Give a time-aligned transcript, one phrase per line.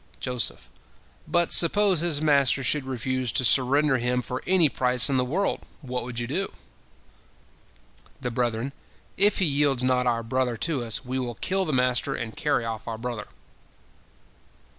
[0.19, 0.67] Joseph:
[1.27, 5.59] "But suppose his master should refuse to surrender him for any price in the world,
[5.83, 6.53] what would you do?"
[8.19, 8.73] The brethren:
[9.15, 12.65] "If he yields not our brother to us, we will kill the master, and carry
[12.65, 13.27] off our brother."